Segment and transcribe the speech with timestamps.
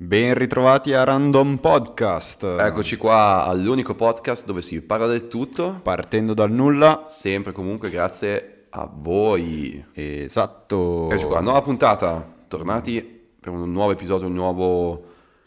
[0.00, 2.44] Ben ritrovati a Random Podcast.
[2.44, 7.02] Eccoci qua all'unico podcast dove si parla del tutto, Partendo dal nulla.
[7.08, 9.84] sempre comunque grazie a voi.
[9.92, 11.06] Esatto.
[11.10, 13.02] Eccoci qua, nuova puntata, tornati
[13.40, 15.04] per un nuovo episodio, un nuovo,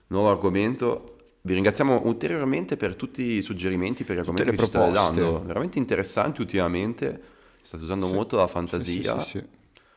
[0.08, 1.16] nuovo argomento.
[1.44, 5.44] Vi ringraziamo ulteriormente per tutti i suggerimenti, per gli Tutte argomenti che ci state dando.
[5.46, 7.22] Veramente interessanti ultimamente,
[7.62, 8.14] state usando Sì.
[8.14, 9.18] molto la fantasia.
[9.22, 9.44] sì, sì, sì.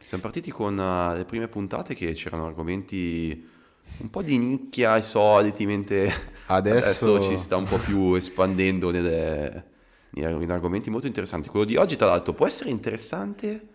[0.06, 3.50] Siamo partiti con eh, le prime puntate che c'erano argomenti
[3.98, 6.12] un po' di nicchia ai soliti, mentre
[6.46, 9.66] Adesso- ci sta un po' più espandendo nelle-
[10.16, 11.48] in argomenti molto interessanti.
[11.48, 13.68] Quello di oggi, tra l'altro, può essere interessante,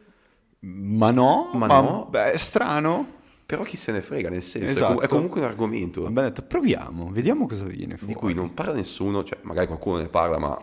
[0.62, 2.08] Ma no, Ma ma, no.
[2.09, 3.08] beh, è strano.
[3.45, 4.94] però chi se ne frega, nel senso, è Esatto.
[4.95, 8.14] com- è comunque un argomento Abbiamo detto proviamo, vediamo cosa viene fuori.
[8.14, 10.58] di cui non parla nessuno, cioè magari qualcuno ne parla, ma,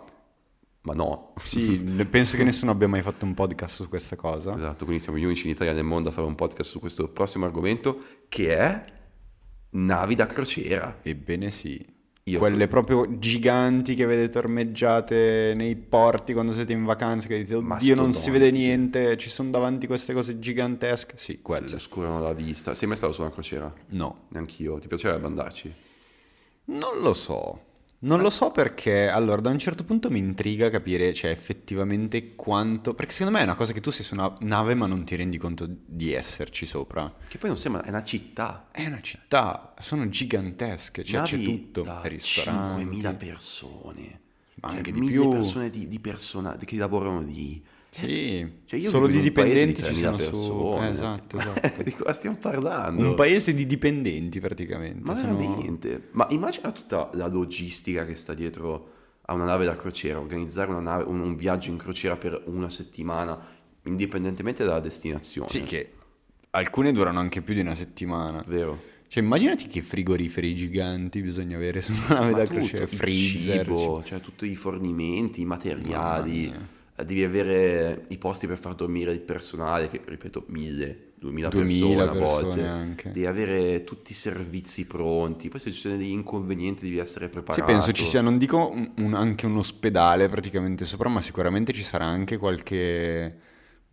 [0.82, 1.32] ma no.
[1.38, 1.78] Sì,
[2.10, 4.54] penso che nessuno abbia mai fatto un podcast su questa cosa.
[4.54, 7.08] Esatto, quindi siamo gli unici in Italia nel mondo a fare un podcast su questo
[7.08, 8.84] prossimo argomento, che è
[9.76, 10.98] navi da crociera.
[11.02, 11.94] Ebbene sì.
[12.28, 17.54] Io- Quelle proprio giganti che vedete ormeggiate nei porti quando siete in vacanza, che dite,
[17.54, 21.14] oddio non si vede niente, ci sono davanti queste cose gigantesche.
[21.18, 21.74] Sì, Ti quelle.
[21.76, 22.74] oscurano la vista.
[22.74, 23.72] Sei mai stato su una crociera?
[23.90, 24.78] No, Neanch'io.
[24.78, 25.72] Ti piacerebbe andarci?
[26.64, 27.60] Non lo so.
[27.98, 32.94] Non lo so perché, allora, da un certo punto mi intriga capire, cioè, effettivamente quanto...
[32.94, 35.16] Perché secondo me è una cosa che tu sei su una nave ma non ti
[35.16, 37.12] rendi conto di esserci sopra.
[37.26, 38.68] Che poi non sembra, è una città.
[38.70, 42.84] È una città, sono gigantesche, cioè c'è Navi tutto, da ristoranti.
[42.98, 44.20] 5.000 persone.
[44.56, 45.30] Ma Cioè, anche di mille più.
[45.30, 47.62] persone di, di persona- che lavorano lì.
[47.96, 50.24] Sì, Cioè, io solo di dipendenti ci 3.000 sono su...
[50.24, 50.86] persone.
[50.86, 51.82] Eh, esatto, Ma esatto.
[51.84, 53.08] di cosa stiamo parlando?
[53.08, 55.00] Un paese di dipendenti praticamente.
[55.04, 56.08] Ma sono- veramente?
[56.12, 58.92] Ma immagina tutta la logistica che sta dietro
[59.26, 62.70] a una nave da crociera, organizzare una nave- un, un viaggio in crociera per una
[62.70, 63.38] settimana,
[63.84, 65.48] indipendentemente dalla destinazione.
[65.48, 65.92] Sì, che
[66.50, 68.44] alcune durano anche più di una settimana.
[68.46, 68.94] Vero.
[69.08, 72.88] Cioè, immaginati che frigoriferi giganti bisogna avere su una nave Ma da tutto, crociera, il
[72.88, 73.64] freezer.
[73.66, 76.68] cibo, cioè tutti i fornimenti, i materiali, Mamma mia.
[77.04, 82.08] Devi avere i posti per far dormire il personale, che ripeto, mille, duemila 2000 persone
[82.08, 83.10] a volte, anche.
[83.12, 87.62] devi avere tutti i servizi pronti, poi se ci sono degli inconvenienti devi essere Sì,
[87.62, 87.62] preparato.
[87.62, 91.82] penso ci sia, non dico un- un- anche un ospedale praticamente sopra, ma sicuramente ci
[91.82, 93.38] sarà anche qualche,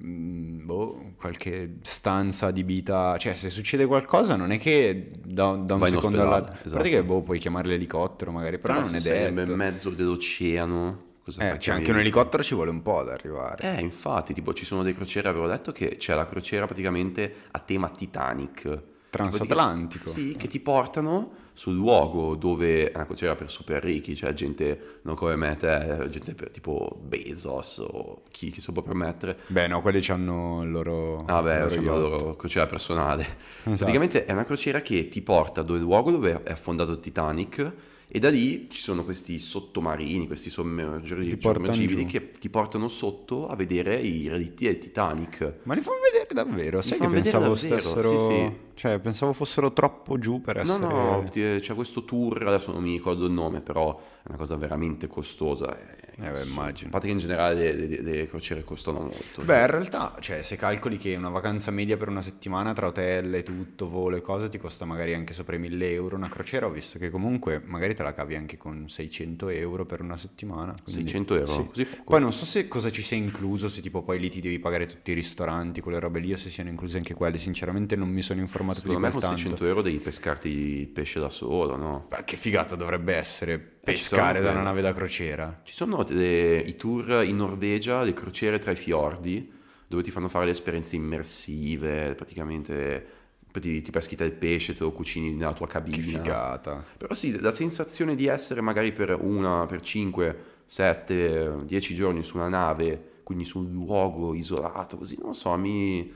[0.03, 3.15] mm, boh, qualche stanza adibita.
[3.17, 6.53] Cioè, se succede qualcosa, non è che da, da un in secondo all'altro.
[6.53, 6.89] A parte esatto.
[6.89, 9.55] che boh, puoi chiamare l'elicottero magari, però, Però non se è sei in detto.
[9.55, 13.77] mezzo dell'oceano, Eh, c'è anche Chiami- un elicottero, ci vuole un po' ad arrivare.
[13.77, 17.59] Eh, infatti, tipo ci sono delle crociere, avevo detto che c'è la crociera praticamente a
[17.59, 18.81] tema Titanic.
[19.09, 20.09] Transatlantico.
[20.09, 24.99] Sì, che ti portano sul luogo dove è una crociera per super ricchi, cioè gente
[25.03, 29.37] non come me, te, gente per, tipo Bezos o chi, chi lo può permettere.
[29.47, 31.25] Beh, no, quelli hanno il loro.
[31.25, 33.21] Ah beh, loro la loro crociera personale.
[33.21, 33.75] Esatto.
[33.75, 37.71] Praticamente è una crociera che ti porta dove il luogo dove è affondato il Titanic
[38.15, 42.05] e da lì ci sono questi sottomarini, questi sommergibili giù.
[42.05, 45.55] che ti portano sotto a vedere i relitti del Titanic.
[45.63, 46.81] Ma li fanno vedere davvero?
[46.83, 48.07] Sai che pensavo davvero, stessero.
[48.07, 48.51] sì, sì.
[48.75, 50.87] Cioè, pensavo fossero troppo giù per No, essere.
[50.93, 54.55] no, ti- c'è questo tour, adesso non mi ricordo il nome, però è una cosa
[54.57, 55.75] veramente costosa.
[56.17, 56.89] Eh, Eh, beh, immagino.
[56.89, 59.41] A parte che in generale le, le- le crociere costano molto.
[59.43, 63.33] Beh, in realtà, cioè, se calcoli che una vacanza media per una settimana tra hotel
[63.33, 66.15] e tutto, volo e cose, ti costa magari anche sopra i 1000 euro.
[66.15, 70.01] Una crociera ho visto che comunque magari te la cavi anche con 600 euro per
[70.01, 70.75] una settimana.
[70.83, 71.51] quindi- 600 euro?
[71.53, 71.65] Sì.
[71.67, 72.03] Così poco?
[72.11, 74.85] Poi non so se cosa ci sia incluso, se tipo poi lì ti devi pagare
[74.85, 77.37] tutti i ristoranti, quelle robe lì, o se siano incluse anche quelle.
[77.37, 79.37] Sinceramente non mi sono informato più di Secondo me con tanto.
[79.37, 82.07] 600 euro devi pescarti il pesce da solo, no?
[82.09, 83.53] Ma che figata dovrebbe essere
[83.83, 84.65] ci pescare da una quelli.
[84.65, 85.61] nave da crociera.
[85.63, 89.51] Ci sono delle- i tour in Norvegia, le crociere tra i fiordi,
[89.87, 93.05] dove ti fanno fare le esperienze immersive, praticamente
[93.51, 96.01] ti, ti peschi te il pesce, te lo cucini nella tua Che cabina.
[96.01, 96.83] figata.
[96.97, 102.37] Però sì, la sensazione di essere magari per una, per 5, 7, 10 giorni su
[102.37, 106.11] una nave, quindi su un luogo isolato, così, non so, mi...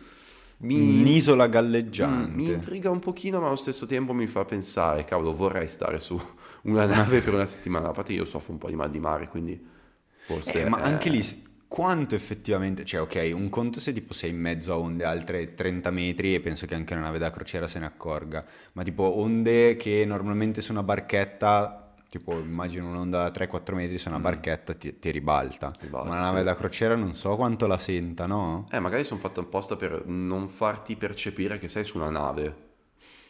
[0.60, 2.34] mi- Un'isola galleggiante.
[2.34, 6.20] Mi intriga un pochino, ma allo stesso tempo mi fa pensare, cavolo, vorrei stare su
[6.64, 7.90] una nave per una settimana.
[7.90, 9.60] A parte io soffro un po' di mal di mare, quindi
[10.28, 10.64] forse...
[10.64, 11.24] Eh, ma eh, anche lì,
[11.70, 15.90] quanto effettivamente, cioè ok, un conto se tipo sei in mezzo a onde altre 30
[15.90, 18.44] metri e penso che anche una nave da crociera se ne accorga,
[18.74, 24.10] ma tipo onde che normalmente su una barchetta, tipo immagino un'onda da 3-4 metri su
[24.10, 25.82] una barchetta ti, ti ribalta, Mm.
[25.82, 26.44] Ribalta, ma una nave sì.
[26.46, 28.66] da crociera non so quanto la senta, no?
[28.70, 32.66] Eh, magari sono fatte apposta per non farti percepire che sei su una nave.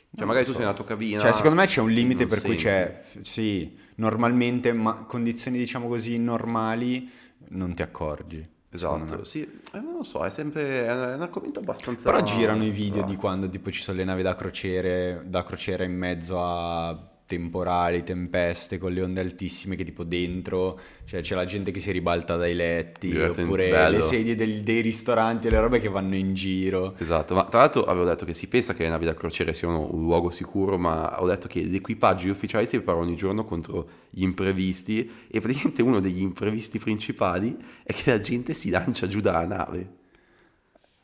[0.10, 0.58] Cioè, Non magari lo tu so.
[0.58, 1.20] sei nella tua cabina...
[1.22, 2.64] Cioè, secondo me c'è un limite per cui senti.
[2.64, 7.10] c'è, f- sì, normalmente, ma condizioni diciamo così normali
[7.50, 8.48] non ti accorgi.
[8.70, 12.04] Esatto, sì, eh, non lo so, è sempre è un argomento abbastanza...
[12.04, 13.18] Però girano i video di vasto.
[13.20, 18.78] quando tipo ci sono le navi da crociere, da crociera in mezzo a temporali, tempeste
[18.80, 22.56] con le onde altissime che tipo dentro, cioè c'è la gente che si ribalta dai
[22.56, 23.98] letti, Divertente, oppure bello.
[23.98, 26.96] le sedie del- dei ristoranti e le robe che vanno in giro.
[26.98, 29.94] Esatto, ma tra l'altro avevo detto che si pensa che le navi da crociere siano
[29.94, 33.88] un luogo sicuro, ma ho detto che gli equipaggi ufficiali si preparano ogni giorno contro
[34.10, 39.20] gli imprevisti e praticamente uno degli imprevisti principali è che la gente si lancia giù
[39.20, 39.96] dalla nave.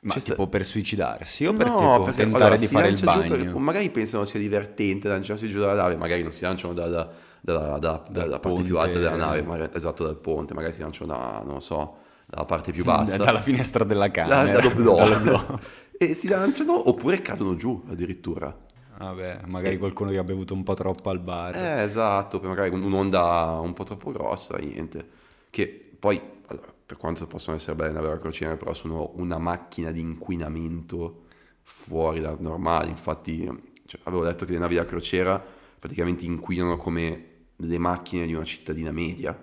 [0.04, 2.88] Ma C'è sta- tipo per suicidarsi o per No, tipo perché, tentare allora, di fare
[2.90, 3.36] il bagno?
[3.38, 7.10] perché magari pensano sia divertente lanciarsi giù dalla nave, magari non si lanciano dalla,
[7.40, 11.14] dalla- dalla- dalla parte più alta della nave, magari- esatto, dal ponte, magari si lanciano
[11.14, 11.96] da, non lo so,
[12.26, 13.16] dalla parte più bassa.
[13.16, 14.60] Dalla finestra della Da- camera.
[14.60, 14.98] dall'oblò.
[15.08, 15.60] Dall'oblò.
[15.98, 18.54] e si lanciano oppure cadono giù addirittura.
[18.98, 21.56] Vabbè, magari qualcuno che ha bevuto un po' troppo al bar.
[21.56, 25.08] Eh, esatto, magari un- un'onda un po' troppo grossa, niente.
[25.50, 29.92] Che poi, allora, per quanto possono essere belle navi da crociera, però sono una macchina
[29.92, 31.24] di inquinamento
[31.62, 32.90] fuori dal normale.
[32.90, 33.44] Infatti,
[33.86, 35.44] cioè, avevo detto che le navi da crociera
[35.80, 39.38] praticamente inquinano come le macchine di una cittadina media.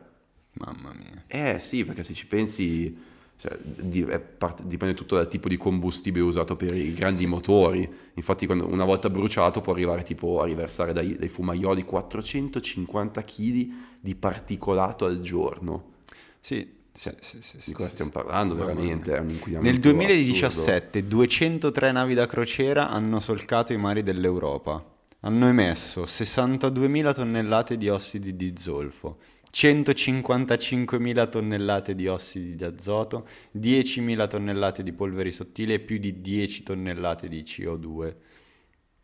[0.53, 1.25] Mamma mia.
[1.27, 2.97] Eh sì, perché se ci pensi,
[3.37, 7.89] cioè, di- è parte- dipende tutto dal tipo di combustibile usato per i grandi motori.
[8.15, 13.73] Infatti, quando una volta bruciato può arrivare tipo a riversare dai, dai fumaioli 450 kg
[14.01, 15.99] di particolato al giorno.
[16.41, 18.55] Sì, sì, sì, sì, Di cosa stiamo parlando?
[18.55, 24.85] Veramente è un inquinamento Nel 2017 203 navi da crociera hanno solcato i mari dell'Europa.
[25.21, 29.19] Hanno emesso 62.000 tonnellate di ossidi di zolfo,
[29.53, 33.27] 155.000 tonnellate di ossidi di azoto,
[33.59, 38.15] 10.000 tonnellate di polveri sottili e più di 10 tonnellate di CO2.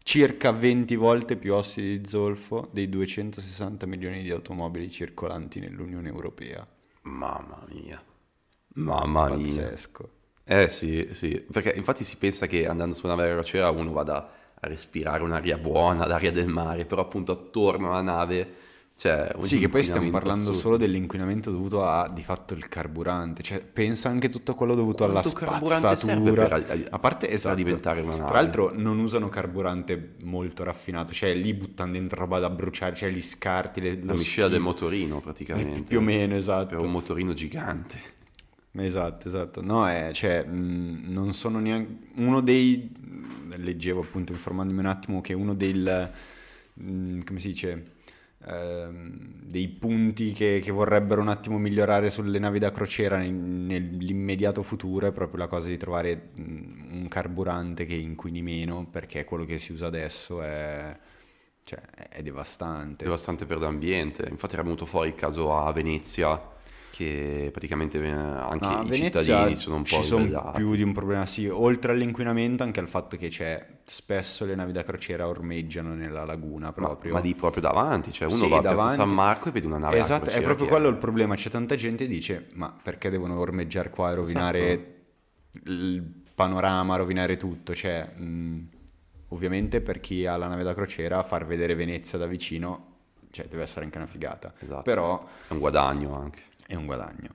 [0.02, 6.66] Circa 20 volte più ossidi di zolfo dei 260 milioni di automobili circolanti nell'Unione Europea.
[7.06, 8.02] Mamma mia.
[8.74, 9.46] Mamma mia.
[9.46, 10.10] Pazzesco.
[10.44, 14.30] Eh sì, sì, perché infatti si pensa che andando su una nave crociera uno vada
[14.58, 18.54] a respirare un'aria buona, l'aria del mare, però appunto attorno alla nave
[19.36, 20.58] un Sì, che poi stiamo parlando assurdo.
[20.58, 25.20] solo dell'inquinamento dovuto a di fatto il carburante, cioè pensa anche tutto quello dovuto alla
[25.20, 26.48] Quanto serve spazzatura.
[26.48, 27.54] per a parte per esatto.
[27.54, 28.24] alimentare una nave?
[28.30, 33.10] Tra l'altro non usano carburante molto raffinato, cioè lì buttano dentro roba da bruciare, cioè
[33.10, 35.82] gli scarti, le, La miscela del motorino Eh, praticamente.
[35.82, 36.82] più o meno, Per esatto.
[36.82, 38.14] un motorino gigante.
[38.78, 39.62] Esatto, esatto.
[39.62, 42.90] No, è, cioè, mh, non sono neanche uno dei
[43.58, 46.10] leggevo appunto informandomi un attimo che uno del
[46.74, 47.92] mh, come si dice
[48.48, 55.12] dei punti che, che vorrebbero un attimo migliorare sulle navi da crociera nell'immediato futuro è
[55.12, 56.42] proprio la cosa di trovare mh,
[56.92, 60.96] un carburante che inquini meno perché quello che si usa adesso è,
[61.62, 63.04] cioè, è devastante.
[63.04, 64.26] devastante per l'ambiente.
[64.28, 66.40] Infatti era venuto fuori il caso a Venezia,
[66.96, 70.74] che praticamente eh, anche No, a i Venezia cittadini sono un po' ci sono più
[70.74, 74.82] di un problema, sì, oltre all'inquinamento anche al fatto che c'è spesso le navi da
[74.82, 77.12] crociera ormeggiano nella laguna Ma, proprio.
[77.12, 78.94] ma lì proprio davanti, cioè uno Sì, va a davanti.
[78.94, 81.74] San Marco e vede una nave da Esatto, è proprio quello il problema, c'è tanta
[81.74, 85.70] gente che dice ma perché devono ormeggiare qua e rovinare Esatto.
[85.70, 86.02] il
[86.34, 88.68] panorama, rovinare tutto, cioè mh,
[89.28, 92.94] ovviamente per chi ha la nave da crociera far vedere Venezia da vicino,
[93.30, 94.82] cioè deve essere anche una figata, Esatto.
[94.82, 96.40] però È un guadagno anche.
[96.66, 97.30] È un guadagno.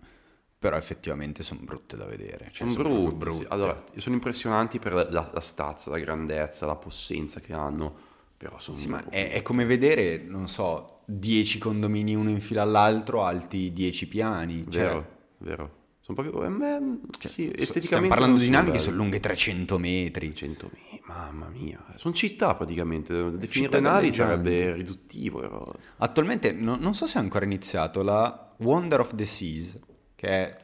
[0.60, 2.50] Però effettivamente sono brutte da vedere.
[2.52, 3.16] Cioè, Sono sì.
[3.16, 3.46] brutte.
[3.50, 7.94] Allora, sono impressionanti per la, la- stazza, la grandezza, la possenza che hanno,
[8.38, 12.62] però sono Sì, ma è, è come vedere, non so, 10 condomini uno in fila
[12.62, 14.66] all'altro, alti 10 piani.
[14.70, 15.08] Cioè, Vero,
[15.40, 15.80] vero.
[16.04, 16.44] Sono proprio...
[16.46, 20.34] eh, me- cioè, sì, esteticamente Stiamo parlando di navi che sono lunghe 300 metri.
[20.34, 21.80] 100 metri, mamma mia.
[21.96, 23.14] Sono città praticamente.
[23.38, 25.40] Definire Città navi sarebbe riduttivo.
[25.40, 29.78] però- Attualmente no- non so se è ancora iniziato la Wonder of the Seas,
[30.16, 30.58] che è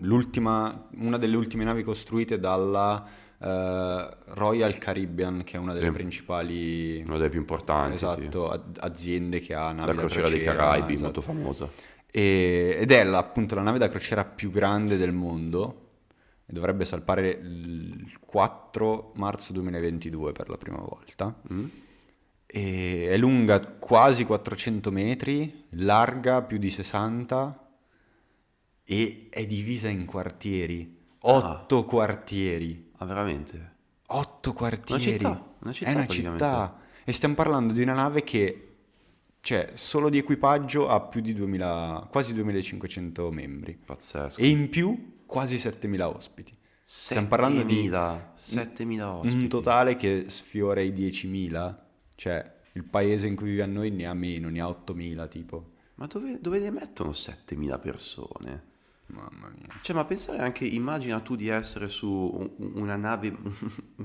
[0.00, 3.06] l'ultima, una delle ultime navi costruite dalla
[3.40, 5.92] eh, Royal Caribbean, che è una delle Sì.
[5.92, 8.04] principali Una delle più importanti, sì.
[8.04, 11.04] esatto, a- aziende che ha navi La da crociera dei crociera, Caraibi, esatto.
[11.04, 11.68] molto famosa.
[12.10, 15.86] E- ed è la- appunto la nave da crociera più grande del mondo
[16.46, 21.34] e dovrebbe salpare il 4 marzo 2022 per la prima volta.
[21.52, 21.64] Mm?
[22.46, 27.68] E è lunga quasi 400 metri, larga più di 60
[28.84, 30.96] e è divisa in quartieri.
[31.20, 31.28] Ah.
[31.60, 32.90] 8 quartieri.
[32.96, 33.72] Ah, veramente?
[34.06, 35.02] 8 quartieri.
[35.02, 36.78] città, una città è una città.
[37.04, 38.67] E stiamo parlando di una nave che,
[39.40, 43.78] cioè, solo di equipaggio ha più di 2000, quasi 2500 membri.
[43.82, 44.40] Pazzesco.
[44.40, 46.56] E in più quasi 7000 ospiti.
[46.82, 49.34] Stiamo parlando di 7.000, 7.000 ospiti.
[49.34, 51.76] un totale che sfiora i 10.000.
[52.14, 55.72] Cioè, il paese in cui viviamo noi ne ha meno, ne ha 8.000 tipo.
[55.96, 58.62] Ma dove, dove ne mettono 7.000 persone?
[59.10, 59.66] Mamma mia.
[59.80, 62.08] Cioè, ma pensare anche, immagina tu di essere su
[62.58, 63.34] un- una nave,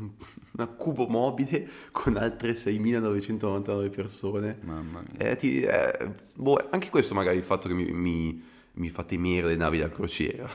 [0.54, 4.58] una cubo mobile con altre 6.999 persone.
[4.62, 5.30] Mamma mia.
[5.32, 8.42] Eh, ti- eh, boh, anche questo magari il fatto che mi, mi-
[8.76, 10.50] mi fa temere le navi da crociera.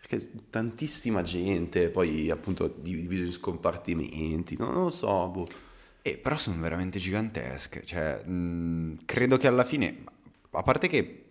[0.00, 5.46] Perché tantissima gente, poi appunto diviso in scompartimenti, non, non lo so, boh.
[6.02, 7.82] Eh, però sono veramente gigantesche.
[7.84, 10.04] Cioè, mh, credo che alla fine,
[10.52, 11.27] a parte che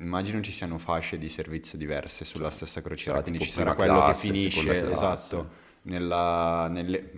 [0.00, 3.98] immagino ci siano fasce di servizio diverse sulla stessa crociera, Sarà quindi ci sarà quello
[3.98, 5.50] classe, che finisce, esatto,
[5.82, 7.12] nella, nelle,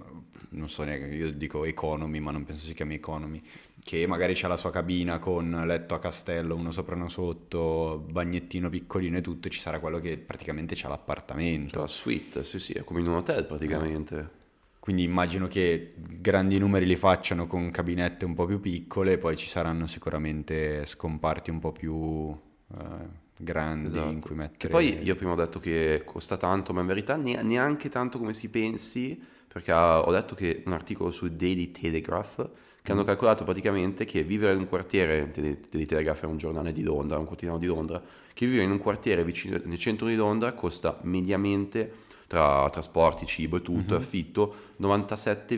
[0.50, 3.40] non so neanche, io dico economy, ma non penso si chiami economy,
[3.80, 8.68] che magari c'ha la sua cabina con letto a castello, uno sopra uno sotto, bagnettino
[8.68, 11.70] piccolino e tutto, e ci sarà quello che praticamente c'ha l'appartamento.
[11.70, 14.40] Cioè, la suite, sì sì, è come in un hotel praticamente.
[14.80, 19.46] Quindi immagino che grandi numeri li facciano con cabinette un po' più piccole, poi ci
[19.46, 22.36] saranno sicuramente scomparti un po' più
[22.78, 24.68] eh, grandi in cui Che mettere...
[24.68, 28.32] poi io prima ho detto che costa tanto, ma in verità ne- neanche tanto come
[28.32, 32.48] si pensi, perché ho letto che un articolo su Daily Telegraph
[32.82, 36.82] che hanno calcolato praticamente che vivere in un quartiere, Daily Telegraph è un giornale di
[36.82, 38.02] Londra, un quotidiano di Londra,
[38.34, 43.58] che vivere in un quartiere vicino nel centro di Londra costa mediamente tra trasporti, cibo
[43.58, 45.54] e tutto, affitto 97,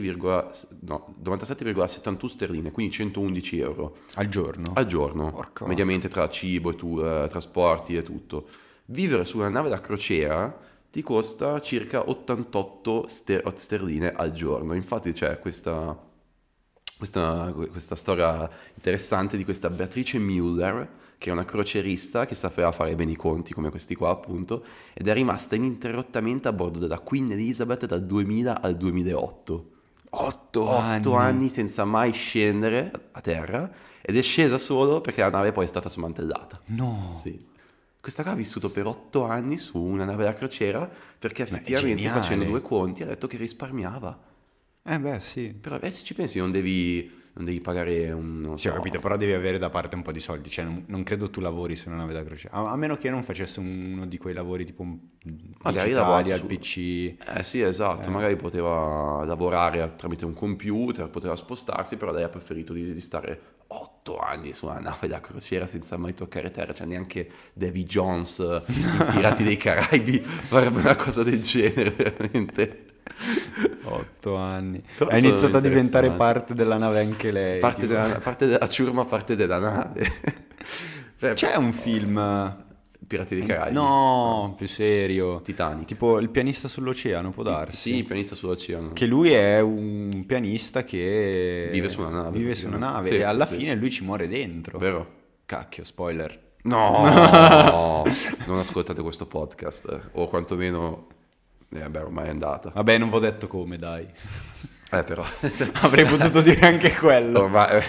[0.80, 4.72] no, 97,71 sterline, quindi 111 euro Al giorno?
[4.74, 8.48] al giorno, Porca mediamente tra cibo e tu- eh, trasporti e tutto.
[8.86, 10.52] Vivere su una nave da crociera
[10.90, 14.74] ti costa circa 88 ster- sterline al giorno.
[14.74, 15.96] Infatti c'è questa,
[16.98, 20.88] questa, questa storia interessante di questa Beatrice Müller,
[21.24, 24.62] che è una crocerista che sapeva fare bene i conti come questi qua appunto,
[24.92, 29.70] ed è rimasta ininterrottamente a bordo della Queen Elizabeth dal 2000 al 2008.
[30.10, 35.52] Otto Otto anni senza mai scendere a terra ed è scesa solo perché la nave
[35.52, 36.60] poi è stata smantellata.
[36.66, 37.12] No!
[37.14, 37.42] Sì.
[37.98, 40.86] Questa qua ha vissuto per otto anni su una nave da crociera
[41.18, 44.20] perché effettivamente facendo due conti ha detto che risparmiava.
[44.82, 45.54] Eh beh sì.
[45.58, 48.54] Però eh, se ci pensi non devi, non devi pagare un...
[48.56, 50.84] Sì, ho so, capito, però devi avere da parte un po' di soldi, cioè non,
[50.86, 53.60] non credo tu lavori su una nave da crociera, a, a meno che non facesse
[53.60, 54.98] uno di quei lavori tipo un
[55.62, 56.76] Magari digitali al su- PC.
[57.36, 62.72] Eh sì, esatto, magari poteva lavorare tramite un computer, poteva spostarsi, però lei ha preferito
[62.72, 66.86] di, di stare otto anni su una nave da crociera senza mai toccare terra, cioè
[66.86, 72.83] neanche Davy Jones eh, in Pirati dei Caraibi farebbe una cosa del genere, veramente.
[73.84, 74.82] Otto anni.
[74.96, 77.61] Però Ha iniziato a diventare parte della nave anche lei.
[77.61, 80.12] Parte della, parte della ciurma, parte della nave.
[81.18, 82.62] Beh, C'è un film...
[83.06, 83.75] Pirati dei Caraibi.
[83.75, 85.42] No, più serio.
[85.42, 85.87] Titanic.
[85.87, 87.90] Tipo il pianista sull'oceano, può darsi.
[87.90, 88.92] Sì, il pianista sull'oceano.
[88.94, 93.16] Che lui è un pianista che Vive su una nave, Vive su una nave Sì,
[93.16, 93.56] e alla sì.
[93.56, 94.78] fine lui ci muore dentro.
[94.78, 95.23] Vero?
[95.44, 96.40] Cacchio, spoiler.
[96.62, 97.02] No,
[98.46, 100.00] non ascoltate questo podcast, eh.
[100.12, 101.08] o quantomeno,
[101.74, 102.70] eh, vabbè, ormai è andata.
[102.74, 104.06] Vabbè, non vi ho detto come, dai.
[104.90, 105.24] Eh, però,
[105.82, 107.40] Avrei potuto dire anche quello.
[107.42, 107.84] ormai, eh,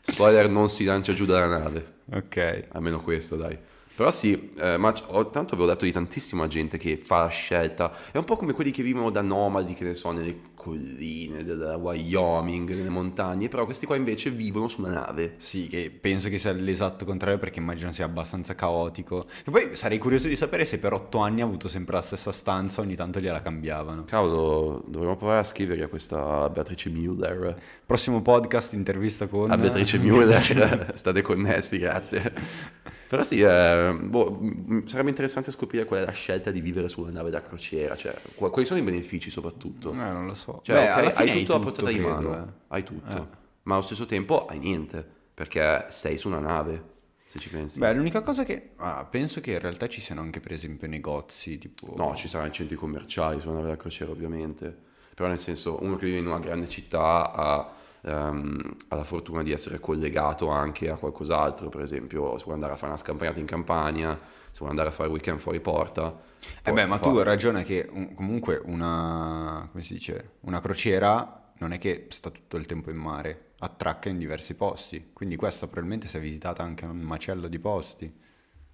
[0.00, 2.64] spoiler, non si lancia giù dalla nave, Ok.
[2.72, 3.58] almeno questo, dai.
[3.98, 7.92] Però sì, eh, ma ho- tanto avevo detto di tantissima gente che fa la scelta,
[8.12, 11.76] è un po' come quelli che vivono da nomadi, che ne so, nelle colline del
[11.76, 15.34] Wyoming, nelle montagne, però questi qua invece vivono su una nave.
[15.38, 19.26] Sì, che penso che sia l'esatto contrario perché immagino sia abbastanza caotico.
[19.44, 22.30] E poi sarei curioso di sapere se per otto anni ha avuto sempre la stessa
[22.30, 24.04] stanza, ogni tanto gliela cambiavano.
[24.04, 27.52] Cavolo, dovremmo provare a scrivere a questa Beatrice Müller.
[27.84, 29.50] Prossimo podcast, intervista con...
[29.50, 32.96] A Beatrice Müller, state connessi, grazie.
[33.08, 34.38] Però sì, eh, boh,
[34.84, 38.14] sarebbe interessante scoprire qual è la scelta di vivere su una nave da crociera, cioè
[38.34, 39.92] qu- quali sono i benefici soprattutto.
[39.92, 40.60] Eh, non lo so.
[40.62, 42.52] Cioè, Beh, ok, alla fine hai tutto a portata di mano, eh.
[42.68, 43.26] hai tutto, Eh.
[43.62, 46.84] ma allo stesso tempo hai niente, perché sei su una nave,
[47.24, 47.78] se ci pensi.
[47.78, 48.72] Beh, l'unica cosa che...
[48.76, 51.94] ah, penso che in realtà ci siano anche per esempio negozi, tipo...
[51.96, 54.76] No, ci saranno i centri commerciali su una nave da crociera ovviamente,
[55.14, 59.42] però nel senso uno che vive in una grande città ha, ehm, ha la fortuna
[59.42, 63.40] di essere collegato anche a qualcos'altro, per esempio se vuole andare a fare una scampagnata
[63.40, 64.18] in campagna,
[64.50, 66.16] se vuole andare a fare il weekend fuori porta.
[66.62, 67.22] Eh beh, ma tu farlo.
[67.22, 69.68] ragiona che un- comunque una...
[69.70, 70.32] come si dice?
[70.40, 75.10] Una crociera non è che sta tutto il tempo in mare, attracca in diversi posti.
[75.12, 78.26] Quindi questa probabilmente si è visitata anche un macello di posti.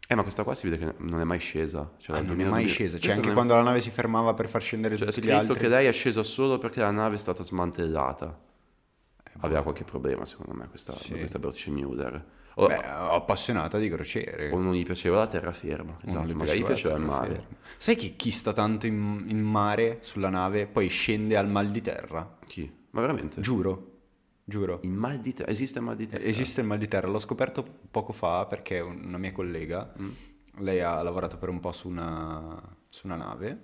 [0.07, 1.93] Eh, ma questa qua si vede che non è mai scesa.
[1.97, 2.99] Cioè, Ah, non è 2000 mai 2000 scesa.
[2.99, 5.31] Cioè, anche è- quando la nave si fermava per far scendere Cioè, è tutti gli
[5.31, 5.59] scritto altri.
[5.61, 8.39] che lei è scesa solo perché la nave è stata smantellata.
[9.41, 11.15] Aveva qualche problema, secondo me, questa, Sì.
[11.19, 12.23] questa Beatrice Müller.
[12.57, 14.51] O, Beh, appassionata di crociere.
[14.53, 17.47] o non gli piaceva la terraferma, esatto, gli magari gli piaceva il mare.
[17.79, 21.81] Sai che chi sta tanto in, in mare sulla nave poi scende al mal di
[21.81, 22.39] terra?
[22.47, 22.73] Chi?
[22.91, 23.41] Ma veramente?
[23.41, 24.03] Giuro,
[24.45, 24.79] giuro.
[24.85, 26.23] Il mal di terra, esiste il mal di terra?
[26.23, 30.11] Esiste il mal di terra, l'ho scoperto poco fa perché una mia collega Mm.
[30.59, 32.57] lei ha lavorato per un po' su una,
[32.89, 33.61] su una nave,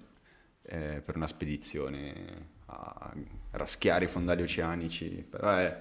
[0.62, 3.12] eh, per una spedizione a
[3.52, 5.80] raschiare i fondali oceanici, vabbè,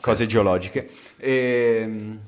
[0.00, 0.90] cose geologiche.
[1.16, 2.18] E,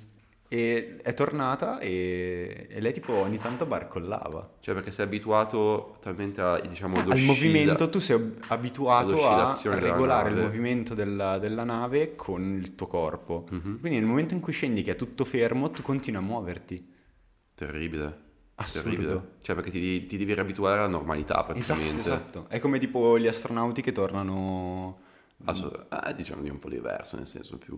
[0.49, 4.57] e è tornata e, e lei tipo ogni tanto barcollava.
[4.61, 10.37] Cioè perché sei abituato talmente a, diciamo, Al movimento, tu sei abituato a regolare il
[10.37, 13.47] movimento della, della nave con il tuo corpo.
[13.51, 13.81] Mhm.
[13.81, 16.93] Quindi nel momento in cui scendi che è tutto fermo, tu continui a muoverti.
[17.55, 18.24] Terribile.
[18.57, 19.33] Assurdo.
[19.41, 22.01] Cioè perché ti, ti devi riabituare alla normalità Esatto, praticamente.
[22.01, 22.47] esatto.
[22.49, 24.99] È come tipo gli astronauti che tornano...
[25.47, 27.77] Assolut- eh, diciamo di un po' diverso, nel senso più...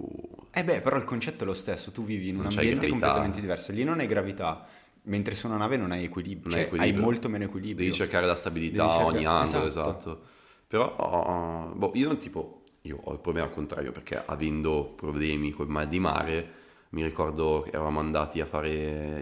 [0.52, 3.40] Eh beh, però il concetto è lo stesso, tu vivi in un Non ambiente completamente
[3.40, 3.73] diverso.
[3.73, 4.66] Lì non hai gravità,
[5.04, 7.04] mentre su una nave non hai equilibrio, Non hai cioè hai equilibrio.
[7.04, 7.85] molto meno equilibrio.
[7.87, 9.88] Devi cercare la stabilità cercare- ogni angolo, esatto.
[9.88, 10.21] esatto.
[10.68, 15.68] Però, boh, io non tipo, io ho il problema al contrario, perché avendo problemi col
[15.68, 16.52] mal di mare,
[16.96, 18.68] mi ricordo che eravamo andati a fare,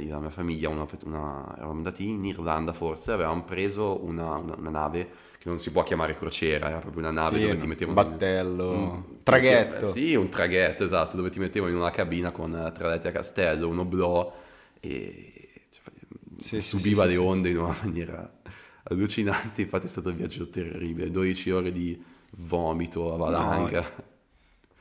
[0.00, 4.36] io e la mia famiglia, una, una- eravamo andati in Irlanda forse, avevamo preso una,
[4.36, 7.56] una- nave che non si può chiamare crociera, era proprio una nave Sì, dove un
[7.56, 8.00] ti mettevano...
[8.00, 8.22] in-
[8.64, 9.82] battello, un- traghetto.
[9.82, 13.68] Sì, un traghetto, esatto, dove ti mettevano in una cabina con tre letti a castello,
[13.68, 14.34] un oblò
[14.80, 15.92] e cioè,
[16.38, 18.40] Sì, subiva sì, le onde in una maniera
[18.84, 19.62] allucinante.
[19.62, 22.00] Infatti è stato un viaggio terribile, 12 ore di
[22.36, 24.12] vomito a valanga.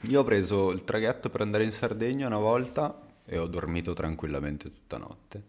[0.08, 4.72] Io ho preso il traghetto per andare in Sardegna una volta e ho dormito tranquillamente
[4.72, 5.44] tutta notte.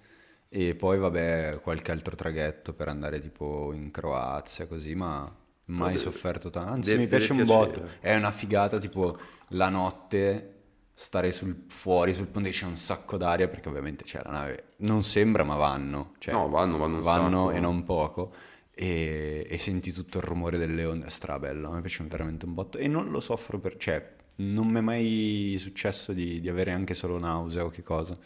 [0.49, 5.33] E poi, vabbè, qualche altro traghetto per andare tipo in Croazia, così, ma
[5.67, 6.71] mai sofferto tanto.
[6.73, 7.81] Anzi, de- mi deve piace un piacere.
[7.81, 7.89] botto.
[8.01, 9.19] È una figata, tipo,
[9.49, 10.51] la notte
[10.95, 14.65] stare sul, fuori sul ponte c'è un sacco d'aria perché ovviamente c'è la nave.
[14.79, 16.15] Non sembra, ma vanno.
[16.19, 18.33] Cioè, No, vanno, vanno vanno e non poco.
[18.77, 22.55] E, e senti tutto il rumore delle onde, è strabello, a me piace veramente un
[22.55, 26.73] botto e non lo soffro per, cioè, non mi è mai successo di, di avere
[26.73, 28.17] anche solo nausea o che cosa.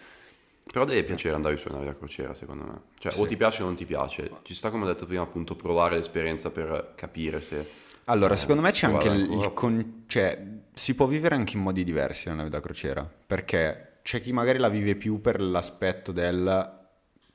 [0.71, 2.81] Però deve piacere andare su una nave da crociera, secondo me.
[2.99, 3.21] Cioè, Sì.
[3.21, 4.31] o ti piace o non ti piace.
[4.43, 7.87] Ci sta, come ho detto prima, appunto, provare l'esperienza per capire se...
[8.05, 11.63] Allora, Eh, secondo me c'è anche il, il con- cioè, si può vivere anche in
[11.63, 16.13] modi diversi la nave da crociera, perché c'è chi magari la vive più per l'aspetto
[16.13, 16.78] del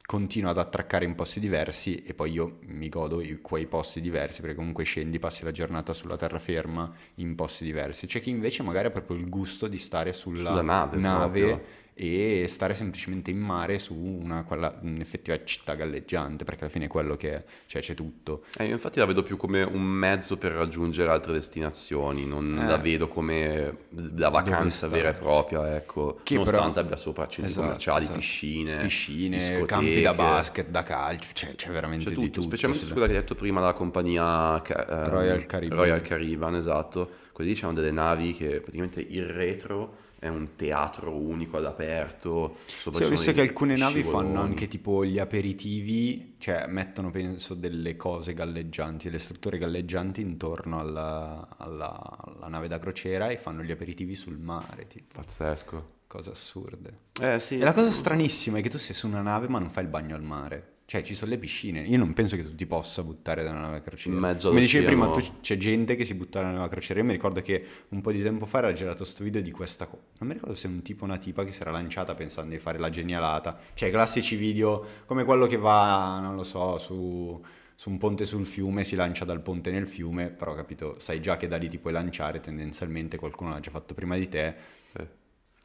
[0.06, 4.42] continua ad attraccare in posti diversi e poi io mi godo i- quei posti diversi,
[4.42, 8.06] perché comunque scendi, passi la giornata sulla terraferma in posti diversi.
[8.08, 11.64] C'è chi invece magari ha proprio il gusto di stare sulla, Sulla nave proprio.
[11.96, 16.88] E stare semplicemente in mare su una quella, un'effettiva città galleggiante, perché alla fine è
[16.88, 18.46] quello che è, cioè c'è tutto.
[18.58, 22.68] Eh, io infatti la vedo più come un mezzo per raggiungere altre destinazioni, non Eh.
[22.68, 23.78] la vedo come
[24.16, 28.18] la vacanza vera e propria, ecco, Che nonostante però- abbia sopra centri Esatto, commerciali, esatto.
[28.20, 32.42] piscine, piscine, campi da basket, da calcio, c'è, c'è veramente c'è di tutto, tutto.
[32.48, 35.80] specialmente su quella che hai detto prima, la compagnia ehm, Royal Caribbean.
[35.82, 41.58] Royal Caribbean, esatto, quelli hanno delle navi che praticamente il retro è un teatro unico
[41.58, 47.12] all'aperto, sopra Sì, ho visto che alcune navi fanno anche tipo gli aperitivi, cioè mettono
[47.12, 53.38] penso delle cose galleggianti, delle strutture galleggianti intorno alla, alla- alla nave da crociera e
[53.38, 55.90] fanno gli aperitivi sul mare, tipo, Pazzesco.
[56.08, 57.00] cose assurde.
[57.22, 59.72] Eh sì, E la cosa stranissima è che tu sei su una nave ma non
[59.72, 60.72] fai il bagno al mare.
[60.94, 61.82] Cioè, ci sono le piscine.
[61.82, 64.14] Io non penso che tu ti possa buttare da una nave crociera.
[64.16, 67.00] In mezzo Come dicevi prima, tu- c'è gente che si butta da una nave crociera.
[67.00, 69.88] Io mi ricordo che un po' di tempo fa era girato sto video di questa
[69.88, 70.04] cosa.
[70.20, 72.52] Non mi ricordo se è un tipo o una tipa che si era lanciata pensando
[72.52, 73.58] di fare la genialata.
[73.74, 78.24] Cioè, i classici video come quello che va, non lo so, su, su un ponte
[78.24, 80.30] sul fiume, si lancia dal ponte nel fiume.
[80.30, 82.40] Però, capito, sai già che da lì ti puoi lanciare.
[82.40, 84.56] Tendenzialmente qualcuno l'ha già fatto prima di te.
[84.96, 85.08] sì.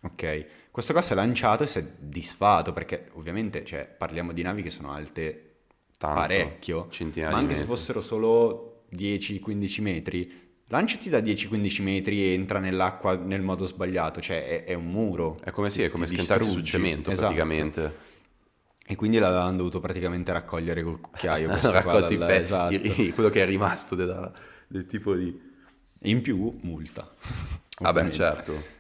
[0.01, 4.43] Ok, questo qua si è lanciato e si è disfatto perché ovviamente cioè, parliamo di
[4.43, 5.45] navi che sono alte
[5.99, 6.89] Tanto, parecchio,
[7.23, 13.43] ma anche se fossero solo 10-15 metri, lanciati da 10-15 metri e entra nell'acqua nel
[13.43, 15.37] modo sbagliato, cioè è, è un muro.
[15.43, 17.27] È come, sì, è come schiantarsi sul cemento Esatto.
[17.27, 18.07] praticamente.
[18.87, 22.75] E quindi l'avevano dovuto praticamente raccogliere col cucchiaio Raccolti dal- pezzi, esatto.
[22.75, 24.33] i- quello che è rimasto della-
[24.69, 25.47] del tipo di...
[26.03, 27.03] In più multa.
[27.81, 28.17] Vabbè, Ovviamente.
[28.17, 28.77] certo.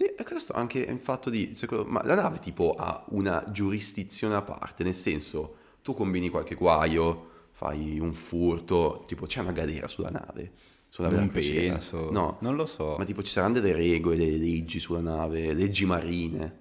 [0.00, 1.52] Sì, e questo anche il fatto di...
[1.52, 6.54] secondo- ma la nave tipo ha una giurisdizione a parte, nel senso, tu combini qualche
[6.54, 10.52] guaio, fai un furto, tipo c'è una galera sulla nave.
[10.88, 12.96] Sulla Non nave penso, No, non lo so.
[12.96, 16.58] ma tipo ci saranno delle regole, delle leggi sulla nave, leggi marine.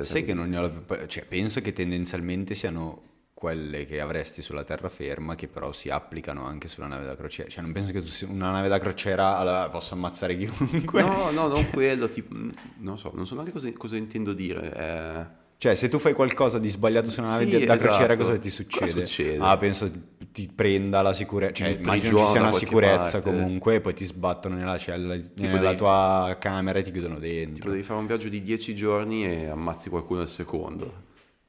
[0.00, 1.06] Sai che non ne ho la...
[1.06, 3.02] cioè, penso che tendenzialmente siano
[3.38, 7.50] quelle che avresti sulla terraferma che però si applicano anche sulla nave da crociera.
[7.50, 11.02] Cioè, non penso che tu una nave da crociera allora, possa ammazzare chiunque.
[11.02, 12.34] No, no, non quello, tipo,
[12.78, 14.72] non so, non so neanche cosa, cosa intendo dire.
[14.74, 15.44] eh.
[15.58, 18.22] Cioè, se tu fai qualcosa di sbagliato su una nave Sì, da crociera, esatto.
[18.28, 19.04] cosa ti Cosa succede?
[19.06, 19.38] succede?
[19.38, 19.90] Ah, penso
[20.32, 21.52] ti prenda la sicurezza.
[21.64, 23.20] Cioè, Ti immagino ci sia una sicurezza parte.
[23.20, 27.70] comunque, poi ti sbattono nella cella, nella devi- tua camera e ti chiudono Tipo dentro.
[27.70, 31.04] devi fare un viaggio di 10 giorni e ammazzi qualcuno al secondo.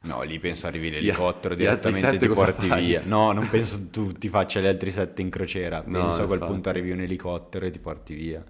[0.08, 2.86] No, lì penso arrivi l'elicottero altri direttamente e ti porti fai?
[2.86, 3.02] via.
[3.06, 5.84] No, non penso tu ti faccia gli altri sette in crociera.
[5.86, 6.52] No, penso a quel infatti.
[6.52, 8.43] punto arrivi un elicottero e ti porti via.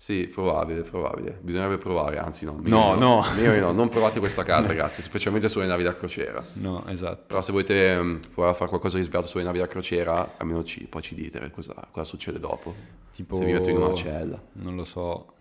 [0.00, 1.36] Sì, probabile, probabile.
[1.42, 2.56] Bisognerebbe provare, anzi no.
[2.62, 3.24] No, no.
[3.34, 3.72] di no.
[3.72, 6.46] Non provate questa casa, ragazzi, specialmente sulle navi da crociera.
[6.52, 7.24] No, esatto.
[7.26, 10.62] Però se volete mm, provare a fare qualcosa di sbagliato sulle navi da crociera, almeno
[10.62, 12.72] ci, poi ci dite cosa, cosa succede dopo.
[13.12, 13.34] Tipo...
[13.34, 14.40] Se vi metto in una cella.
[14.52, 15.32] Non lo so.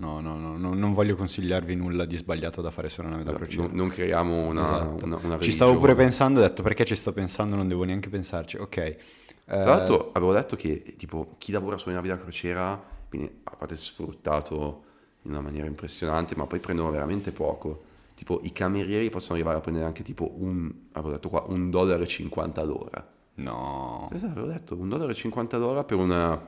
[0.00, 3.22] No, no, no, no, non voglio consigliarvi nulla di sbagliato da fare su una nave
[3.24, 3.66] da crociera.
[3.66, 5.04] Non, non creiamo una, Esatto.
[5.04, 8.08] una, una Ci stavo pure pensando, ho detto perché ci sto pensando, non devo neanche
[8.08, 8.56] pensarci.
[8.56, 8.76] Ok.
[8.78, 8.96] Eh,
[9.44, 13.76] Tra l'altro avevo letto che tipo chi lavora sulle navi da crociera viene a parte
[13.76, 14.84] sfruttato
[15.22, 17.82] in una maniera impressionante, ma poi prendono veramente poco.
[18.14, 22.02] Tipo i camerieri possono arrivare a prendere anche tipo un, avevo detto qua, un dollaro
[22.02, 23.06] e 50 l'ora.
[23.34, 24.08] no.
[24.12, 26.40] Esatto, avevo detto un dollaro e 50 l'ora per un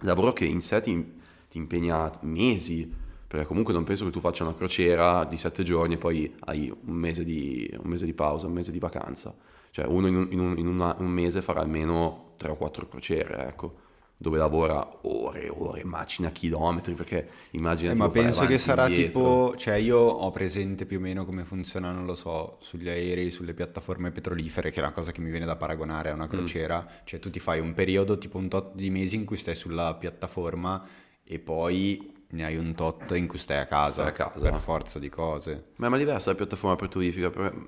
[0.00, 1.20] lavoro che in sé ti,
[1.52, 2.90] ti impegna mesi.
[3.28, 6.70] Perché comunque non penso che tu faccia una crociera di sette giorni e poi hai
[6.70, 9.34] un mese di, un mese di pausa, un mese di vacanza.
[9.70, 12.86] Cioè uno in un, in un- in una- un mese farà almeno 3 o 4
[12.86, 13.74] crociere, ecco,
[14.18, 19.54] dove lavora ore e ore, macina chilometri, perché immagina Eh, ma penso che sarà tipo,
[19.56, 23.54] cioè io ho presente più o meno come funziona, non lo so, sugli aerei, sulle
[23.54, 27.18] piattaforme petrolifere, che è una cosa che mi viene da paragonare a una crociera, cioè
[27.18, 30.84] tu ti fai un periodo tipo un tot di mesi in cui stai sulla piattaforma
[31.24, 34.50] e poi ne hai un tot in cui stai a casa, Stai a casa.
[34.50, 35.64] per forza di cose.
[35.76, 36.88] Ma è ma diversa la piattaforma per-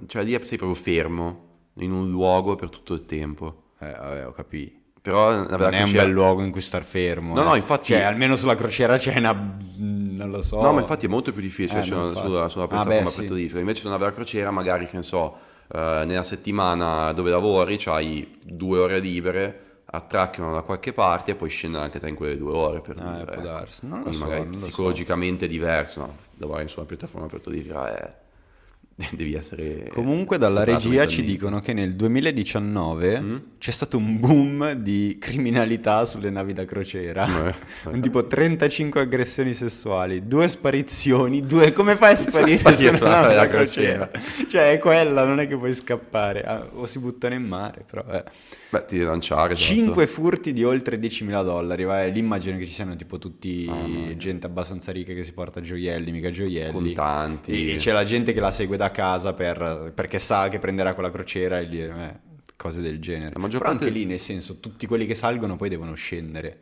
[0.06, 3.62] cioè lì sei proprio fermo in un luogo per tutto il tempo.
[3.80, 4.82] Eh, vabbè, ho capito.
[5.02, 7.34] Però Non vera è un crociera- bel luogo in cui star fermo.
[7.34, 7.44] No, eh.
[7.44, 9.32] no, infatti- Cioè, almeno sulla crociera c'è una...
[9.76, 10.62] non lo so.
[10.62, 12.26] No, ma infatti è molto più difficile Eh, sulla, no, infatti.
[12.26, 13.20] sulla, sulla Ah, piattaforma beh, sì.
[13.20, 13.60] petrolifera.
[13.60, 15.36] Invece su una vera crociera, magari, che ne so,
[15.74, 19.60] eh, nella settimana dove lavori c'hai due ore libere,
[19.94, 22.80] attraccano da qualche parte e puoi scendere anche te in quelle due ore.
[22.80, 23.42] Per Ah, dire, può ecco.
[23.42, 23.86] darsi.
[23.86, 24.70] Non lo Quindi so, magari non lo so.
[24.70, 26.00] psicologicamente è diverso.
[26.00, 26.16] no?
[26.38, 28.22] Lavorare su una piattaforma petrolifera è...
[29.10, 29.88] devi essere...
[29.92, 33.36] Comunque dalla regia ci dicono che nel 2019 Mm?
[33.58, 37.48] c'è stato un boom di criminalità sulle navi da crociera.
[37.48, 37.54] Eh,
[37.90, 41.72] Un tipo 35 aggressioni sessuali, due sparizioni, due...
[41.72, 44.10] Come fai a sparire su una nave da crociera?
[44.48, 46.42] cioè è quella, non è che puoi scappare.
[46.42, 48.04] Ah, o si buttano in mare, però...
[48.10, 48.24] Eh.
[48.70, 49.54] Beh, ti devi lanciare.
[49.54, 49.72] esatto.
[49.72, 54.16] 5 furti di oltre 10.000 dollari, vai, lì immagino che ci siano tipo tutti mia.
[54.16, 56.72] gente abbastanza ricca che si porta gioielli, mica gioielli.
[56.72, 57.74] Contanti.
[57.74, 61.10] E c'è la gente che la segue da casa per- perché sa che prenderà quella
[61.10, 62.18] crociera e gli, eh,
[62.56, 63.32] cose del genere.
[63.34, 66.58] La maggior Però parte- anche lì, nel senso, tutti quelli che salgono poi devono scendere.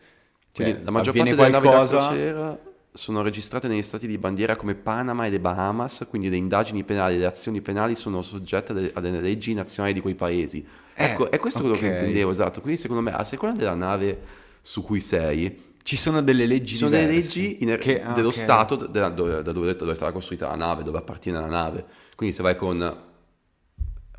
[0.52, 1.98] Cioè, Quindi la maggior parte delle navi da qualcosa...
[2.08, 2.58] crociera
[2.94, 7.14] sono registrate negli stati di bandiera come Panama e le Bahamas, quindi le indagini penali
[7.14, 10.62] e le azioni penali sono soggette alle, alle leggi nazionali di quei paesi.
[10.94, 12.60] Eh, ecco, è questo quello che intendevo, esatto.
[12.60, 14.20] Quindi secondo me, a seconda della nave
[14.60, 18.28] su cui sei, Ci sono delle leggi ci sono delle leggi in- che- ah, dello
[18.28, 18.34] ok.
[18.34, 21.84] Stato da dove, da dove, dove è stata costruita la nave, dove appartiene la nave.
[22.14, 22.78] Quindi se vai con,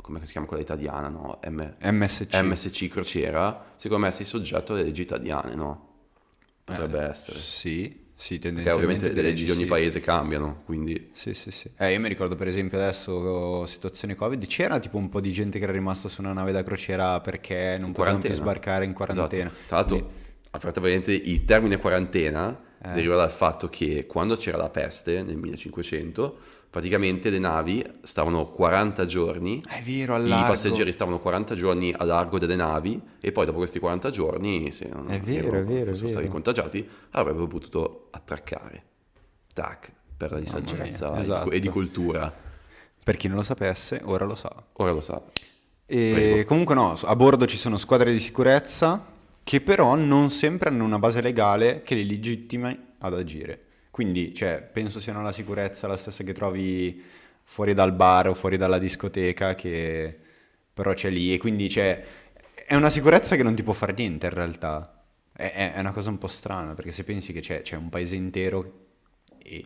[0.02, 1.40] come si chiama quella italiana, no?
[1.48, 2.34] M- MSC.
[2.44, 5.88] MSC Crociera, secondo me sei soggetto alle leggi italiane, no?
[6.64, 7.40] Potrebbe Eh, essere.
[7.40, 9.68] Sì, sì, Perché tendenzialmente ovviamente le leggi di ogni sì.
[9.70, 11.70] paese cambiano, quindi Sì, sì, sì.
[11.78, 15.58] Eh, io mi ricordo per esempio adesso, situazione Covid, c'era tipo un po' di gente
[15.58, 19.50] che era rimasta su una nave da crociera perché non potevano più sbarcare in quarantena.
[19.50, 19.66] Esatto.
[19.68, 20.23] Tra l'altro, a
[20.60, 22.94] parte ovviamente il termine quarantena Eh.
[22.94, 26.38] deriva dal fatto che quando c'era la peste nel 1500,
[26.70, 32.56] praticamente le navi stavano 40 giorni, vero, i passeggeri stavano 40 giorni a largo delle
[32.56, 36.28] navi e poi dopo questi 40 giorni, se non È vero, erano- vero, fossero stati
[36.28, 38.84] contagiati, avrebbero potuto attraccare.
[39.54, 41.52] Tac, per la di Mamma mia, saggezza e di- esatto.
[41.52, 42.34] e di cultura.
[43.04, 44.52] Per chi non lo sapesse, ora lo sa.
[44.74, 45.22] Ora lo sa.
[45.86, 46.46] E Prego.
[46.46, 49.12] comunque no, a bordo ci sono squadre di sicurezza
[49.44, 53.62] che però non sempre hanno una base legale che li legittima ad agire.
[53.92, 57.02] Quindi, cioè, penso siano la sicurezza la stessa che trovi
[57.44, 60.18] fuori dal bar o fuori dalla discoteca che
[60.74, 62.04] però c'è lì e quindi c'è
[62.66, 65.04] è una sicurezza che non ti può fare niente in realtà.
[65.32, 68.16] È- è una cosa un po' strana perché se pensi che c'è, c'è un paese
[68.16, 68.82] intero
[69.44, 69.66] e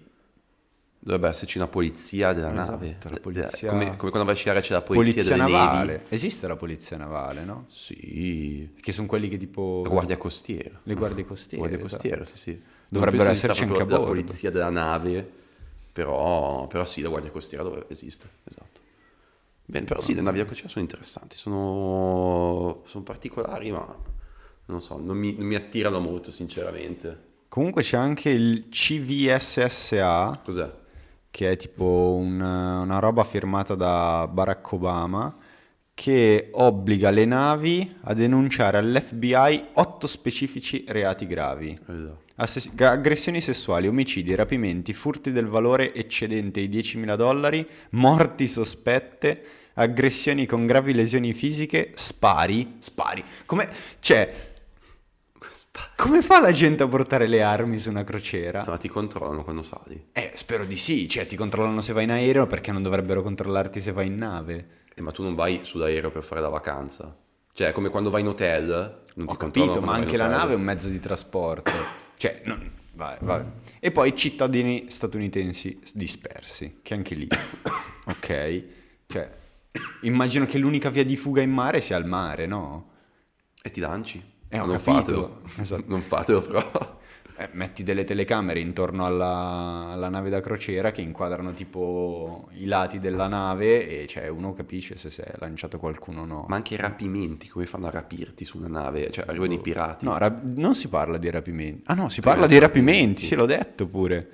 [0.99, 2.97] Dovrebbe esserci una polizia della Esatto, nave.
[3.03, 5.91] la Le- polizia- Come, come quando vai a sciare c'è la polizia, polizia navale.
[5.93, 6.03] nevi.
[6.09, 7.65] Esiste la polizia navale, no?
[7.69, 8.73] Sì.
[8.79, 9.81] Che sono quelli che tipo...
[9.83, 10.79] La guardia costiera.
[10.83, 11.93] Le guardie costiere, Guardia esatto.
[11.93, 12.61] costiera, sì, sì.
[12.89, 14.05] Dovrebbero esserci anche a la bordo.
[14.05, 15.29] polizia della nave,
[15.93, 18.81] però, però sì, la guardia costiera dovrebbe esiste, esatto.
[19.65, 23.95] Bene, però sì, le navi da crociera sono interessanti, sono, sono particolari, ma
[24.65, 27.25] non so, non mi, non mi attirano molto, sinceramente.
[27.49, 30.71] Comunque c'è anche il CVSSA, Cos'è?
[31.29, 35.35] Che è tipo una, una roba firmata da Barack Obama,
[35.93, 41.71] che obbliga le navi a denunciare all'FBI otto specifici reati gravi.
[41.71, 42.25] Esatto.
[42.35, 50.45] Ass- aggressioni sessuali, omicidi, rapimenti, furti del valore eccedente i 10.000 dollari, morti sospette, aggressioni
[50.45, 53.23] con gravi lesioni fisiche, spari, spari.
[53.47, 53.67] Come,
[53.99, 54.46] cioè,
[55.95, 58.63] come fa la gente a portare le armi su una crociera?
[58.67, 60.09] Ma ti controllano quando sali.
[60.11, 63.79] Eh, spero di sì, cioè ti controllano se vai in aereo perché non dovrebbero controllarti
[63.79, 64.67] se vai in nave.
[64.93, 67.15] Eh, ma tu non vai sull'aereo per fare la vacanza.
[67.53, 70.53] Cioè, è come quando vai in hotel, non Ho ti capito, ma anche la nave
[70.53, 71.71] è un mezzo di trasporto.
[72.17, 73.43] cioè, non- vai, vai.
[73.79, 77.27] E poi cittadini statunitensi dispersi, che anche lì.
[78.05, 78.63] ok?
[79.07, 79.31] Cioè,
[80.01, 82.91] immagino che l'unica via di fuga in mare sia il mare, no?
[83.61, 84.35] E ti lanci.
[84.49, 84.91] Eh, non capito.
[84.91, 85.41] fatelo.
[85.59, 85.83] Esatto.
[85.87, 86.95] Non fatelo però.
[87.39, 92.97] Eh, metti delle telecamere intorno alla, alla nave da crociera che inquadrano tipo i lati
[92.97, 96.45] della nave e cioè uno capisce se si è lanciato qualcuno o no.
[96.47, 99.11] Ma anche i rapimenti, come fanno a rapirti su una nave?
[99.11, 100.05] Cioè, arrivano i pirati.
[100.05, 101.83] No, ra- non si parla di rapimenti.
[101.85, 103.25] Ah no, si parla di di rapimenti, rapimenti.
[103.25, 104.29] sì, l'ho detto pure.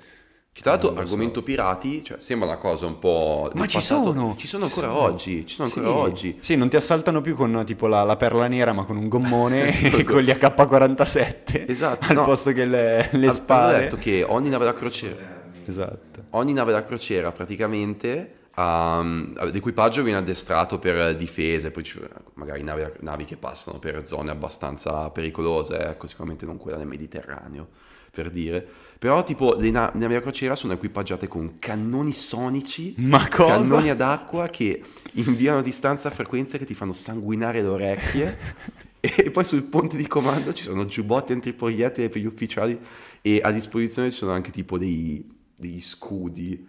[0.54, 1.12] Che tra l'altro, Non lo so.
[1.14, 3.50] argomento pirati, cioè, sembra una cosa un po'...
[3.54, 4.02] Ma ci passato.
[4.04, 4.34] sono!
[4.38, 5.00] Ci sono ancora sono.
[5.00, 5.92] oggi, ci sono ancora Sì.
[5.96, 6.36] oggi.
[6.40, 9.80] Sì, non ti assaltano più con tipo la, la perla nera, ma con un gommone
[9.82, 12.22] e con gli AK-47 Esatto, al no.
[12.22, 13.78] posto che le, le Hanno spade.
[13.80, 15.42] detto che ogni nave da crociera...
[15.66, 16.24] Esatto.
[16.30, 19.02] ogni nave da crociera praticamente ha,
[19.50, 21.98] l'equipaggio viene addestrato per difese, poi ci-
[22.34, 27.68] magari navi, navi che passano per zone abbastanza pericolose, ecco, sicuramente non quella del Mediterraneo,
[28.14, 28.66] per dire.
[28.98, 33.56] Però tipo le na- navi da crociera sono equipaggiate con cannoni sonici, Ma cosa?
[33.58, 34.82] cannoni ad acqua che
[35.14, 38.38] inviano a distanza frequenze che ti fanno sanguinare le orecchie.
[39.04, 42.80] E poi sul ponte di comando ci sono giubbotti antiproiettili per gli ufficiali
[43.20, 45.22] e a disposizione ci sono anche tipo dei,
[45.54, 46.66] degli scudi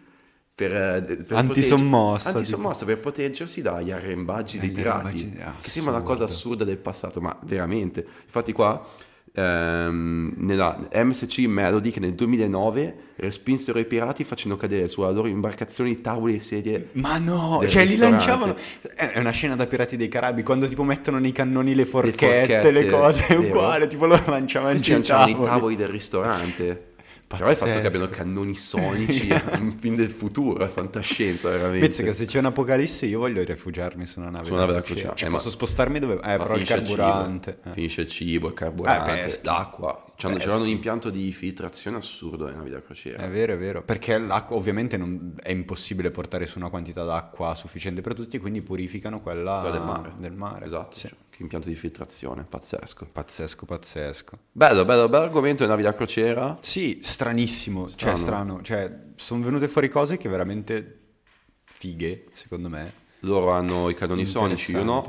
[0.54, 5.34] per, eh, per Antisommossa, protegger- antisommossa, per proteggersi dagli arrembaggi dei pirati.
[5.42, 8.06] ah, che sembra una cosa assurda del passato, ma veramente.
[8.26, 8.86] Infatti qua
[9.36, 16.02] ehm, nella MSC Melody che nel 2009 respinsero i pirati facendo cadere sulla loro imbarcazione
[16.02, 18.00] tavoli e sedie Ma no, cioè li ristorante.
[18.00, 18.56] lanciavano.
[18.96, 22.72] È una scena da Pirati dei Caraibi quando tipo mettono nei cannoni le forchette, forchette,
[22.72, 26.94] le cose, è uguale, tipo loro lanciavano i lanciavano i tavoli del ristorante.
[27.38, 31.80] Però il fatto che abbiano cannoni sonici è un film del futuro, è fantascienza veramente.
[31.88, 34.82] Pensa che se c'è un'apocalisse io voglio rifugiarmi su una nave Su una nave da
[34.82, 35.10] crociera.
[35.10, 35.16] crociera.
[35.16, 36.14] Cioè, Eh, posso ma- spostarmi dove...
[36.16, 37.52] Eh, Ma però il carburante.
[37.62, 37.74] cibo, eh.
[37.74, 40.00] finisce il cibo, il carburante, Eh, l'acqua.
[40.18, 40.50] C'hanno, Peschi.
[40.50, 43.22] c'hanno un impianto di filtrazione assurdo nelle navi da crociera.
[43.24, 47.54] È vero, è vero, perché l'acqua ovviamente non, è impossibile portare su una quantità d'acqua
[47.54, 50.14] sufficiente per tutti, quindi purificano quella, Quella del mare.
[50.18, 50.66] del mare.
[50.66, 51.08] Esatto, Sì.
[51.10, 53.08] cioè, che impianto di filtrazione, pazzesco.
[53.12, 54.40] Pazzesco, pazzesco.
[54.52, 56.58] Bello, bello, bello argomento le navi da crociera.
[56.62, 58.18] Sì, stranissimo, cioè Strano.
[58.18, 61.00] strano, cioè sono venute fuori cose che veramente
[61.66, 63.04] fighe, secondo me.
[63.20, 65.04] Loro hanno i cannoni sonici, io no.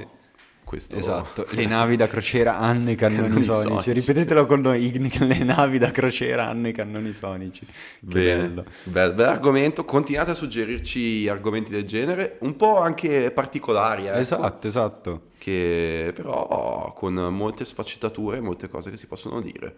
[0.77, 3.67] Questo Esatto, le navi da crociera hanno i cannoni, Cannoni sonici.
[3.69, 3.93] sonici.
[3.93, 4.93] Ripetetelo con noi,
[5.27, 7.67] le navi da crociera hanno i cannoni sonici.
[8.01, 8.65] Bene, bello.
[8.85, 9.87] bel, bel argomento.
[9.87, 15.23] Continuate a suggerirci argomenti del genere, un po' anche particolari, ecco, Esatto, esatto.
[15.39, 19.77] che però con molte sfaccettature, molte cose che si possono dire.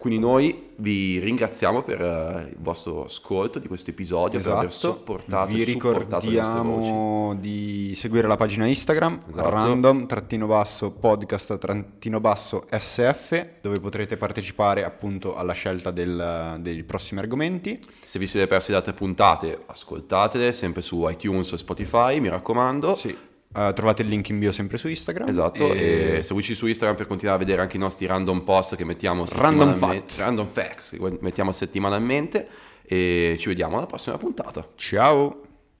[0.00, 4.94] Quindi noi vi ringraziamo per eh, il vostro ascolto di questo episodio, per aver Esatto,
[4.94, 6.70] sopportato vi e supportato le nostre voci.
[6.88, 9.50] ricordiamo di seguire la pagina Instagram Esatto.
[9.50, 16.82] random trattino basso podcast trattino basso sf dove potrete partecipare appunto alla scelta del- dei
[16.82, 17.78] prossimi argomenti.
[18.02, 22.96] Se vi siete persi le altre puntate, ascoltatele sempre su iTunes o Spotify, mi raccomando.
[22.96, 23.14] Sì,
[23.54, 25.28] eh, trovate il link in bio sempre su Instagram.
[25.28, 26.18] Esatto, e...
[26.18, 29.24] e seguici su Instagram per continuare a vedere anche i nostri random post che mettiamo
[29.26, 30.20] Random facts.
[30.20, 32.48] Random facts che mettiamo settimanalmente
[32.82, 34.66] e ci vediamo alla prossima puntata.
[34.76, 35.49] ciao!